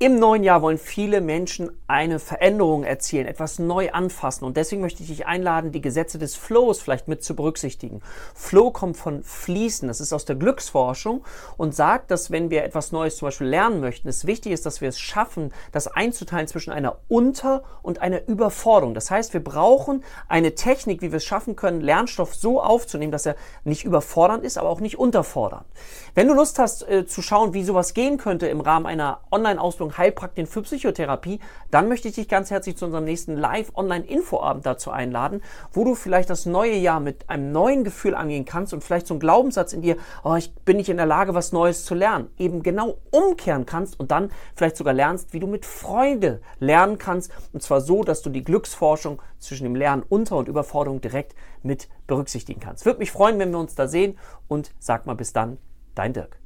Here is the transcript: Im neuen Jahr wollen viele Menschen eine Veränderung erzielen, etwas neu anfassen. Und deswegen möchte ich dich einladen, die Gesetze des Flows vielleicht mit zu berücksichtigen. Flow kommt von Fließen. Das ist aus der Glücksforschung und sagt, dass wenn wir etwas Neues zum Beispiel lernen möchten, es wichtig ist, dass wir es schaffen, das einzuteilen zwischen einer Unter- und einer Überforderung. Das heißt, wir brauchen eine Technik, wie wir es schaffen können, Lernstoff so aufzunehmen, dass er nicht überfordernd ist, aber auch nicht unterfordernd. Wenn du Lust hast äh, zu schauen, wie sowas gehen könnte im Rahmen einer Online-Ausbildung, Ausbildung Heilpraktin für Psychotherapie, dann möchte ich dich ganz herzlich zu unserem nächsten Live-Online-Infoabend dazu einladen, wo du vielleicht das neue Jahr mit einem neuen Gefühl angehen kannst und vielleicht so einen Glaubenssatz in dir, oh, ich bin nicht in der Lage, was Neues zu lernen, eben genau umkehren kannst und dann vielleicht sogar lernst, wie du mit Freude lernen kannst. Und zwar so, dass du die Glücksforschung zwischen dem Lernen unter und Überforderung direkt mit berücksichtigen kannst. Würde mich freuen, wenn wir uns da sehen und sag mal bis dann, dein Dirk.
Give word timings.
Im 0.00 0.18
neuen 0.18 0.42
Jahr 0.42 0.60
wollen 0.60 0.76
viele 0.76 1.20
Menschen 1.20 1.70
eine 1.86 2.18
Veränderung 2.18 2.82
erzielen, 2.82 3.28
etwas 3.28 3.60
neu 3.60 3.92
anfassen. 3.92 4.44
Und 4.44 4.56
deswegen 4.56 4.82
möchte 4.82 5.04
ich 5.04 5.08
dich 5.08 5.26
einladen, 5.26 5.70
die 5.70 5.80
Gesetze 5.80 6.18
des 6.18 6.34
Flows 6.34 6.80
vielleicht 6.80 7.06
mit 7.06 7.22
zu 7.22 7.36
berücksichtigen. 7.36 8.00
Flow 8.34 8.72
kommt 8.72 8.96
von 8.96 9.22
Fließen. 9.22 9.86
Das 9.86 10.00
ist 10.00 10.12
aus 10.12 10.24
der 10.24 10.34
Glücksforschung 10.34 11.24
und 11.56 11.76
sagt, 11.76 12.10
dass 12.10 12.32
wenn 12.32 12.50
wir 12.50 12.64
etwas 12.64 12.90
Neues 12.90 13.18
zum 13.18 13.28
Beispiel 13.28 13.46
lernen 13.46 13.80
möchten, 13.80 14.08
es 14.08 14.26
wichtig 14.26 14.50
ist, 14.50 14.66
dass 14.66 14.80
wir 14.80 14.88
es 14.88 14.98
schaffen, 14.98 15.52
das 15.70 15.86
einzuteilen 15.86 16.48
zwischen 16.48 16.72
einer 16.72 16.96
Unter- 17.06 17.62
und 17.82 18.02
einer 18.02 18.26
Überforderung. 18.26 18.94
Das 18.94 19.12
heißt, 19.12 19.32
wir 19.32 19.44
brauchen 19.44 20.02
eine 20.26 20.56
Technik, 20.56 21.02
wie 21.02 21.12
wir 21.12 21.18
es 21.18 21.24
schaffen 21.24 21.54
können, 21.54 21.80
Lernstoff 21.80 22.34
so 22.34 22.60
aufzunehmen, 22.60 23.12
dass 23.12 23.26
er 23.26 23.36
nicht 23.62 23.84
überfordernd 23.84 24.42
ist, 24.42 24.58
aber 24.58 24.70
auch 24.70 24.80
nicht 24.80 24.98
unterfordernd. 24.98 25.66
Wenn 26.16 26.26
du 26.26 26.34
Lust 26.34 26.58
hast 26.58 26.82
äh, 26.88 27.06
zu 27.06 27.22
schauen, 27.22 27.54
wie 27.54 27.62
sowas 27.62 27.94
gehen 27.94 28.18
könnte 28.18 28.48
im 28.48 28.60
Rahmen 28.60 28.86
einer 28.86 29.20
Online-Ausbildung, 29.30 29.83
Ausbildung 29.84 29.98
Heilpraktin 29.98 30.46
für 30.46 30.62
Psychotherapie, 30.62 31.40
dann 31.70 31.88
möchte 31.88 32.08
ich 32.08 32.14
dich 32.14 32.28
ganz 32.28 32.50
herzlich 32.50 32.76
zu 32.76 32.86
unserem 32.86 33.04
nächsten 33.04 33.36
Live-Online-Infoabend 33.36 34.64
dazu 34.64 34.90
einladen, 34.90 35.42
wo 35.72 35.84
du 35.84 35.94
vielleicht 35.94 36.30
das 36.30 36.46
neue 36.46 36.76
Jahr 36.76 37.00
mit 37.00 37.28
einem 37.28 37.52
neuen 37.52 37.84
Gefühl 37.84 38.14
angehen 38.14 38.44
kannst 38.44 38.72
und 38.72 38.82
vielleicht 38.82 39.06
so 39.06 39.14
einen 39.14 39.20
Glaubenssatz 39.20 39.72
in 39.72 39.82
dir, 39.82 39.96
oh, 40.22 40.34
ich 40.34 40.54
bin 40.64 40.76
nicht 40.76 40.88
in 40.88 40.96
der 40.96 41.06
Lage, 41.06 41.34
was 41.34 41.52
Neues 41.52 41.84
zu 41.84 41.94
lernen, 41.94 42.28
eben 42.38 42.62
genau 42.62 42.98
umkehren 43.10 43.66
kannst 43.66 43.98
und 43.98 44.10
dann 44.10 44.30
vielleicht 44.56 44.76
sogar 44.76 44.94
lernst, 44.94 45.32
wie 45.32 45.40
du 45.40 45.46
mit 45.46 45.66
Freude 45.66 46.40
lernen 46.58 46.98
kannst. 46.98 47.30
Und 47.52 47.62
zwar 47.62 47.80
so, 47.80 48.02
dass 48.02 48.22
du 48.22 48.30
die 48.30 48.44
Glücksforschung 48.44 49.20
zwischen 49.38 49.64
dem 49.64 49.76
Lernen 49.76 50.02
unter 50.08 50.36
und 50.36 50.48
Überforderung 50.48 51.00
direkt 51.00 51.34
mit 51.62 51.88
berücksichtigen 52.06 52.60
kannst. 52.60 52.86
Würde 52.86 52.98
mich 52.98 53.10
freuen, 53.12 53.38
wenn 53.38 53.50
wir 53.50 53.58
uns 53.58 53.74
da 53.74 53.88
sehen 53.88 54.18
und 54.48 54.72
sag 54.78 55.06
mal 55.06 55.14
bis 55.14 55.32
dann, 55.32 55.58
dein 55.94 56.12
Dirk. 56.12 56.43